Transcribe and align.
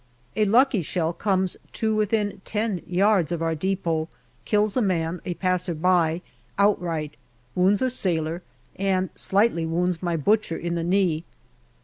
A 0.35 0.45
lucky 0.45 0.81
shell 0.81 1.13
comes 1.13 1.55
to 1.73 1.95
within 1.95 2.41
ten 2.43 2.81
yards 2.87 3.31
of 3.31 3.43
our 3.43 3.53
depot, 3.53 4.09
kills 4.45 4.75
a 4.75 4.81
man, 4.81 5.21
a 5.25 5.35
passer 5.35 5.75
by, 5.75 6.23
outright, 6.57 7.15
wounds 7.53 7.83
a 7.83 7.89
sailor, 7.91 8.41
and 8.77 9.11
slightly 9.15 9.63
wounds 9.63 10.01
my 10.01 10.17
butcher 10.17 10.57
in 10.57 10.73
the 10.73 10.83
knee. 10.83 11.23